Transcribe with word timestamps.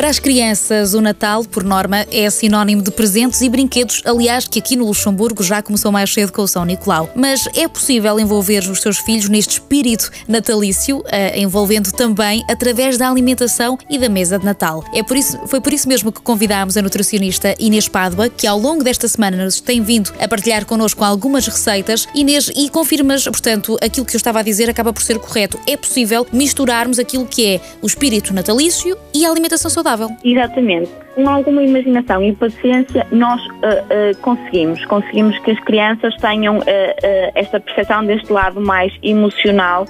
Para 0.00 0.08
as 0.08 0.18
crianças, 0.18 0.94
o 0.94 1.00
Natal, 1.02 1.44
por 1.44 1.62
norma, 1.62 2.06
é 2.10 2.30
sinónimo 2.30 2.80
de 2.80 2.90
presentes 2.90 3.42
e 3.42 3.50
brinquedos, 3.50 4.00
aliás, 4.06 4.48
que 4.48 4.58
aqui 4.58 4.74
no 4.74 4.86
Luxemburgo 4.86 5.42
já 5.42 5.60
começou 5.60 5.92
mais 5.92 6.10
cedo 6.10 6.32
com 6.32 6.40
o 6.40 6.48
São 6.48 6.64
Nicolau. 6.64 7.10
Mas 7.14 7.46
é 7.54 7.68
possível 7.68 8.18
envolver 8.18 8.60
os 8.60 8.80
seus 8.80 8.96
filhos 8.96 9.28
neste 9.28 9.58
espírito 9.58 10.10
natalício, 10.26 11.00
uh, 11.00 11.04
envolvendo 11.36 11.92
também 11.92 12.42
através 12.48 12.96
da 12.96 13.10
alimentação 13.10 13.78
e 13.90 13.98
da 13.98 14.08
mesa 14.08 14.38
de 14.38 14.44
Natal. 14.46 14.82
É 14.94 15.02
por 15.02 15.18
isso, 15.18 15.38
foi 15.46 15.60
por 15.60 15.70
isso 15.70 15.86
mesmo 15.86 16.10
que 16.10 16.22
convidámos 16.22 16.78
a 16.78 16.82
nutricionista 16.82 17.54
Inês 17.58 17.86
Pádua, 17.86 18.30
que 18.30 18.46
ao 18.46 18.58
longo 18.58 18.82
desta 18.82 19.06
semana 19.06 19.44
nos 19.44 19.60
tem 19.60 19.82
vindo 19.82 20.14
a 20.18 20.26
partilhar 20.26 20.64
connosco 20.64 21.04
algumas 21.04 21.46
receitas. 21.46 22.08
Inês, 22.14 22.50
e 22.56 22.70
confirmas, 22.70 23.24
portanto, 23.24 23.76
aquilo 23.82 24.06
que 24.06 24.16
eu 24.16 24.18
estava 24.18 24.38
a 24.38 24.42
dizer 24.42 24.70
acaba 24.70 24.94
por 24.94 25.02
ser 25.02 25.18
correto. 25.18 25.60
É 25.66 25.76
possível 25.76 26.26
misturarmos 26.32 26.98
aquilo 26.98 27.26
que 27.26 27.46
é 27.46 27.60
o 27.82 27.86
espírito 27.86 28.32
natalício 28.32 28.96
e 29.12 29.26
a 29.26 29.30
alimentação 29.30 29.70
saudável 29.70 29.89
saudável. 29.90 30.16
Exatamente 30.24 30.90
com 31.14 31.28
alguma 31.28 31.62
imaginação 31.62 32.22
e 32.22 32.32
paciência, 32.34 33.06
nós 33.10 33.40
uh, 33.44 33.50
uh, 33.50 34.16
conseguimos. 34.22 34.84
Conseguimos 34.86 35.38
que 35.40 35.50
as 35.50 35.60
crianças 35.60 36.14
tenham 36.16 36.58
uh, 36.58 36.62
esta 37.34 37.60
percepção 37.60 38.04
deste 38.04 38.32
lado 38.32 38.60
mais 38.60 38.92
emocional 39.02 39.84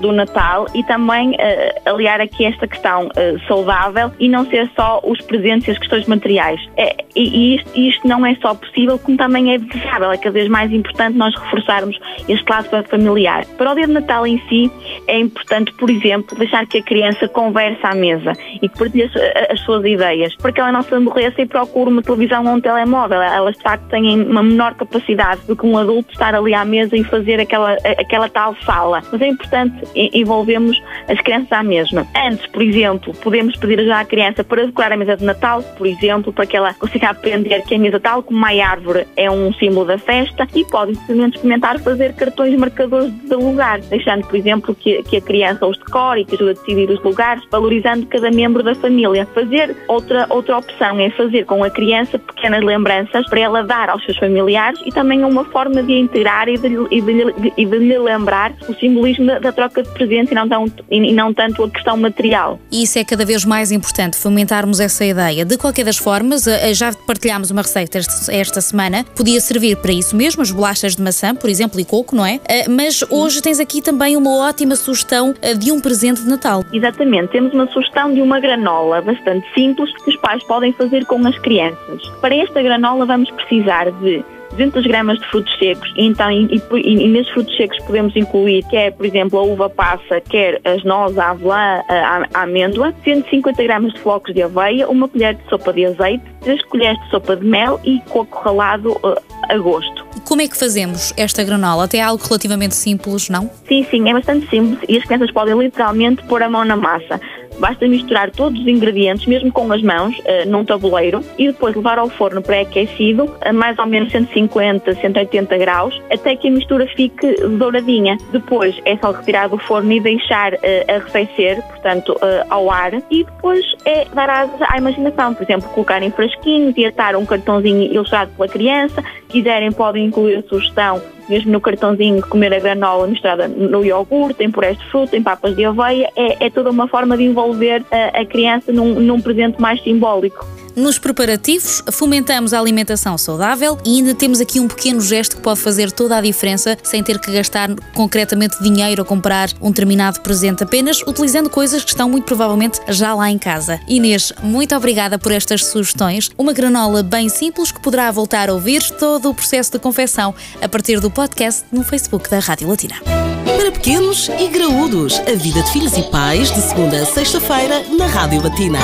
do 0.00 0.12
Natal 0.12 0.66
e 0.74 0.82
também 0.84 1.36
aliar 1.84 2.20
aqui 2.20 2.44
esta 2.44 2.66
questão 2.66 3.08
saudável 3.46 4.10
e 4.18 4.28
não 4.28 4.46
ser 4.46 4.70
só 4.74 5.00
os 5.04 5.20
presentes 5.22 5.68
e 5.68 5.70
as 5.72 5.78
questões 5.78 6.06
materiais. 6.06 6.60
É, 6.76 6.96
e 7.14 7.56
isto, 7.56 7.70
isto, 7.78 8.08
não 8.08 8.24
é 8.24 8.34
só 8.36 8.54
possível, 8.54 8.98
como 8.98 9.16
também 9.16 9.54
é 9.54 9.58
desejável. 9.58 10.10
É 10.10 10.16
cada 10.16 10.32
vez 10.32 10.48
mais 10.48 10.72
importante 10.72 11.16
nós 11.16 11.34
reforçarmos 11.34 11.98
este 12.28 12.50
lado 12.50 12.68
familiar. 12.88 13.44
Para 13.56 13.72
o 13.72 13.74
dia 13.74 13.86
de 13.86 13.92
Natal 13.92 14.26
em 14.26 14.40
si, 14.48 14.70
é 15.06 15.18
importante, 15.18 15.72
por 15.74 15.90
exemplo, 15.90 16.36
deixar 16.38 16.66
que 16.66 16.78
a 16.78 16.82
criança 16.82 17.28
converse 17.28 17.80
à 17.82 17.94
mesa 17.94 18.32
e 18.60 18.68
que 18.68 18.78
partilhe 18.78 19.10
as, 19.36 19.50
as 19.50 19.60
suas 19.60 19.84
ideias. 19.84 20.34
Porque 20.36 20.60
ela 20.60 20.72
não 20.72 20.82
se 20.82 20.94
aborreça 20.94 21.40
e 21.40 21.46
procura 21.46 21.90
uma 21.90 22.02
televisão 22.02 22.44
ou 22.44 22.54
um 22.54 22.60
telemóvel. 22.60 23.20
Elas, 23.20 23.56
de 23.56 23.62
facto, 23.62 23.88
têm 23.88 24.22
uma 24.22 24.42
menor 24.42 24.74
capacidade 24.74 25.42
do 25.46 25.56
que 25.56 25.66
um 25.66 25.76
adulto 25.78 26.12
estar 26.12 26.34
ali 26.34 26.54
à 26.54 26.64
mesa 26.64 26.96
e 26.96 27.04
fazer 27.04 27.40
aquela, 27.40 27.76
aquela 27.98 28.28
tal 28.28 28.54
fala. 28.54 29.02
Mas 29.10 29.20
é 29.20 29.28
importante 29.28 29.76
envolvermos 29.94 30.80
as 31.08 31.20
crianças 31.20 31.52
à 31.52 31.62
mesma. 31.62 32.06
Antes, 32.16 32.46
por 32.46 32.62
exemplo, 32.62 33.12
podemos 33.22 33.56
pedir 33.56 33.84
já 33.84 34.00
à 34.00 34.04
criança 34.04 34.44
para 34.44 34.66
decorar 34.66 34.92
a 34.92 34.96
mesa 34.96 35.16
de 35.16 35.24
Natal, 35.24 35.62
por 35.76 35.86
exemplo, 35.86 36.32
para 36.32 36.46
que 36.46 36.56
ela 36.56 36.74
consiga 36.74 37.10
aprender 37.10 37.62
que 37.62 37.74
a 37.74 37.78
mesa 37.78 38.00
tal, 38.00 38.22
como 38.22 38.38
uma 38.38 38.48
árvore, 38.48 39.06
é 39.16 39.30
um 39.30 39.52
símbolo 39.54 39.86
da 39.86 39.98
festa 39.98 40.46
e 40.54 40.64
pode 40.64 40.94
simplesmente 40.94 41.36
experimentar 41.36 41.78
fazer 41.80 42.14
cartões 42.14 42.54
marcadores 42.58 43.10
de 43.10 43.34
lugar, 43.34 43.80
deixando, 43.80 44.26
por 44.26 44.36
exemplo, 44.36 44.74
que, 44.74 45.02
que 45.04 45.16
a 45.16 45.20
criança 45.20 45.66
os 45.66 45.78
decore 45.78 46.20
e 46.20 46.24
que 46.24 46.34
ajude 46.34 46.50
a 46.50 46.54
decidir 46.54 46.90
os 46.90 47.02
lugares, 47.02 47.42
valorizando 47.50 48.06
cada 48.06 48.30
membro 48.30 48.62
da 48.62 48.74
família. 48.74 49.15
Fazer 49.26 49.76
outra, 49.88 50.26
outra 50.28 50.58
opção 50.58 51.00
é 51.00 51.10
fazer 51.10 51.44
com 51.44 51.64
a 51.64 51.70
criança 51.70 52.18
pequenas 52.18 52.62
lembranças 52.62 53.26
para 53.28 53.40
ela 53.40 53.62
dar 53.62 53.88
aos 53.88 54.04
seus 54.04 54.18
familiares 54.18 54.78
e 54.84 54.90
também 54.90 55.22
é 55.22 55.26
uma 55.26 55.44
forma 55.44 55.82
de 55.82 55.92
integrar 55.92 56.48
e 56.48 56.58
de, 56.58 56.68
e 56.90 57.00
de, 57.00 57.52
e 57.56 57.64
de 57.64 57.78
lhe 57.78 57.98
lembrar 57.98 58.52
o 58.68 58.74
simbolismo 58.74 59.26
da, 59.26 59.38
da 59.38 59.52
troca 59.52 59.82
de 59.82 59.88
presentes 59.90 60.32
e 60.32 60.34
não, 60.34 60.48
tão, 60.48 60.66
e 60.90 61.12
não 61.12 61.32
tanto 61.32 61.64
a 61.64 61.70
questão 61.70 61.96
material. 61.96 62.58
E 62.70 62.82
isso 62.82 62.98
é 62.98 63.04
cada 63.04 63.24
vez 63.24 63.44
mais 63.44 63.72
importante, 63.72 64.16
fomentarmos 64.16 64.80
essa 64.80 65.04
ideia. 65.04 65.44
De 65.44 65.56
qualquer 65.56 65.84
das 65.84 65.96
formas, 65.96 66.46
eh, 66.46 66.70
eh, 66.70 66.74
já 66.74 66.92
partilhámos 66.92 67.50
uma 67.50 67.62
receita 67.62 67.98
esta 67.98 68.60
semana, 68.60 69.04
podia 69.16 69.40
servir 69.40 69.76
para 69.76 69.92
isso 69.92 70.16
mesmo, 70.16 70.42
as 70.42 70.50
bolachas 70.50 70.96
de 70.96 71.02
maçã, 71.02 71.34
por 71.34 71.48
exemplo, 71.48 71.78
e 71.80 71.84
coco, 71.84 72.14
não 72.14 72.26
é? 72.26 72.40
Eh, 72.48 72.68
mas 72.68 73.04
hoje 73.08 73.40
tens 73.40 73.60
aqui 73.60 73.80
também 73.80 74.16
uma 74.16 74.48
ótima 74.48 74.74
sugestão 74.74 75.34
de 75.58 75.70
um 75.70 75.80
presente 75.80 76.22
de 76.22 76.28
Natal. 76.28 76.64
Exatamente, 76.72 77.28
temos 77.28 77.52
uma 77.54 77.66
sugestão 77.68 78.12
de 78.12 78.20
uma 78.20 78.40
granola 78.40 79.00
bastante 79.06 79.46
simples 79.54 79.90
que 80.02 80.10
os 80.10 80.16
pais 80.16 80.42
podem 80.44 80.72
fazer 80.72 81.06
com 81.06 81.26
as 81.26 81.38
crianças. 81.38 82.06
Para 82.20 82.34
esta 82.34 82.62
granola 82.62 83.06
vamos 83.06 83.30
precisar 83.30 83.90
de 83.90 84.24
200 84.50 84.86
gramas 84.86 85.18
de 85.18 85.26
frutos 85.26 85.56
secos 85.58 85.92
e, 85.96 86.06
então, 86.06 86.30
e, 86.30 86.46
e, 86.72 87.04
e, 87.04 87.08
nesses 87.08 87.32
frutos 87.32 87.56
secos 87.56 87.78
podemos 87.84 88.14
incluir 88.16 88.64
quer, 88.64 88.92
por 88.92 89.04
exemplo, 89.06 89.38
a 89.38 89.42
uva 89.42 89.68
passa, 89.68 90.20
quer 90.20 90.60
as 90.64 90.82
nozes, 90.84 91.18
a 91.18 91.30
avelã, 91.30 91.82
a, 91.88 92.26
a 92.34 92.42
amêndoa, 92.42 92.94
150 93.04 93.62
gramas 93.62 93.92
de 93.92 94.00
flocos 94.00 94.34
de 94.34 94.42
aveia, 94.42 94.88
uma 94.88 95.08
colher 95.08 95.34
de 95.34 95.48
sopa 95.48 95.72
de 95.72 95.86
azeite, 95.86 96.24
3 96.40 96.62
colheres 96.64 97.00
de 97.02 97.10
sopa 97.10 97.36
de 97.36 97.44
mel 97.44 97.80
e 97.84 98.00
coco 98.08 98.38
ralado 98.40 98.92
uh, 98.92 99.16
a 99.48 99.58
gosto. 99.58 100.06
Como 100.24 100.42
é 100.42 100.48
que 100.48 100.56
fazemos 100.56 101.12
esta 101.16 101.44
granola? 101.44 101.84
Até 101.84 101.98
é 101.98 102.02
algo 102.02 102.22
relativamente 102.24 102.74
simples, 102.74 103.28
não? 103.28 103.50
Sim, 103.68 103.86
sim, 103.90 104.08
é 104.08 104.12
bastante 104.12 104.48
simples 104.48 104.78
e 104.88 104.96
as 104.96 105.04
crianças 105.04 105.30
podem 105.30 105.56
literalmente 105.58 106.22
pôr 106.24 106.42
a 106.42 106.48
mão 106.48 106.64
na 106.64 106.76
massa. 106.76 107.20
Basta 107.58 107.86
misturar 107.88 108.30
todos 108.30 108.60
os 108.60 108.66
ingredientes, 108.66 109.26
mesmo 109.26 109.52
com 109.52 109.72
as 109.72 109.82
mãos, 109.82 110.16
uh, 110.18 110.48
num 110.48 110.64
tabuleiro 110.64 111.20
e 111.38 111.46
depois 111.46 111.74
levar 111.74 111.98
ao 111.98 112.08
forno 112.08 112.42
pré-aquecido 112.42 113.30
a 113.40 113.52
mais 113.52 113.78
ou 113.78 113.86
menos 113.86 114.10
150, 114.12 114.94
180 114.94 115.58
graus, 115.58 116.00
até 116.10 116.36
que 116.36 116.48
a 116.48 116.50
mistura 116.50 116.86
fique 116.88 117.34
douradinha. 117.56 118.16
Depois 118.32 118.78
é 118.84 118.96
só 118.96 119.12
retirar 119.12 119.48
do 119.48 119.58
forno 119.58 119.92
e 119.92 120.00
deixar 120.00 120.54
uh, 120.54 120.58
arrefecer, 120.88 121.62
portanto, 121.62 122.12
uh, 122.12 122.46
ao 122.50 122.70
ar, 122.70 122.94
e 123.10 123.24
depois 123.24 123.64
é 123.84 124.04
dar 124.14 124.28
asas 124.28 124.60
à 124.62 124.76
imaginação. 124.78 125.34
Por 125.34 125.42
exemplo, 125.42 125.68
colocar 125.70 126.02
em 126.02 126.10
frasquinhos 126.10 126.74
e 126.76 126.84
atar 126.84 127.16
um 127.16 127.24
cartãozinho 127.24 127.82
ilustrado 127.92 128.30
pela 128.32 128.48
criança. 128.48 129.02
Se 129.36 129.42
quiserem, 129.42 129.70
podem 129.70 130.06
incluir 130.06 130.38
a 130.38 130.42
sugestão 130.48 131.02
mesmo 131.28 131.52
no 131.52 131.60
cartãozinho, 131.60 132.24
comer 132.26 132.54
a 132.54 132.60
granola 132.60 133.06
misturada 133.06 133.48
no 133.48 133.84
iogurte, 133.84 134.42
em 134.42 134.50
purés 134.50 134.78
de 134.78 134.84
fruta, 134.86 135.16
em 135.16 135.22
papas 135.22 135.54
de 135.54 135.64
aveia, 135.64 136.10
é, 136.16 136.46
é 136.46 136.50
toda 136.50 136.70
uma 136.70 136.88
forma 136.88 137.16
de 137.16 137.24
envolver 137.24 137.84
a, 137.90 138.20
a 138.20 138.24
criança 138.24 138.72
num, 138.72 138.94
num 138.94 139.20
presente 139.20 139.60
mais 139.60 139.82
simbólico. 139.82 140.46
Nos 140.76 140.98
preparativos, 140.98 141.82
fomentamos 141.90 142.52
a 142.52 142.60
alimentação 142.60 143.16
saudável 143.16 143.78
e 143.82 143.96
ainda 143.96 144.14
temos 144.14 144.42
aqui 144.42 144.60
um 144.60 144.68
pequeno 144.68 145.00
gesto 145.00 145.36
que 145.36 145.42
pode 145.42 145.58
fazer 145.58 145.90
toda 145.90 146.18
a 146.18 146.20
diferença 146.20 146.76
sem 146.82 147.02
ter 147.02 147.18
que 147.18 147.32
gastar 147.32 147.74
concretamente 147.94 148.62
dinheiro 148.62 149.00
a 149.00 149.04
comprar 149.04 149.48
um 149.58 149.70
determinado 149.70 150.20
presente, 150.20 150.62
apenas 150.62 151.00
utilizando 151.00 151.48
coisas 151.48 151.82
que 151.82 151.88
estão 151.88 152.10
muito 152.10 152.24
provavelmente 152.24 152.78
já 152.90 153.14
lá 153.14 153.30
em 153.30 153.38
casa. 153.38 153.80
Inês, 153.88 154.34
muito 154.42 154.76
obrigada 154.76 155.18
por 155.18 155.32
estas 155.32 155.64
sugestões. 155.64 156.30
Uma 156.36 156.52
granola 156.52 157.02
bem 157.02 157.30
simples 157.30 157.72
que 157.72 157.80
poderá 157.80 158.10
voltar 158.10 158.50
a 158.50 158.52
ouvir 158.52 158.82
todo 158.98 159.30
o 159.30 159.34
processo 159.34 159.72
de 159.72 159.78
confecção 159.78 160.34
a 160.60 160.68
partir 160.68 161.00
do 161.00 161.10
podcast 161.10 161.64
no 161.72 161.82
Facebook 161.82 162.28
da 162.28 162.38
Rádio 162.38 162.68
Latina. 162.68 162.96
Para 163.02 163.72
pequenos 163.72 164.28
e 164.28 164.46
graúdos, 164.48 165.18
a 165.20 165.34
vida 165.36 165.62
de 165.62 165.72
filhos 165.72 165.96
e 165.96 166.02
pais, 166.10 166.52
de 166.52 166.60
segunda 166.60 167.00
a 167.00 167.06
sexta-feira, 167.06 167.82
na 167.96 168.06
Rádio 168.06 168.42
Latina. 168.42 168.78